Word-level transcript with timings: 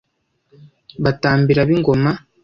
batambira 1.03 1.61
b'ingoma 1.67 2.11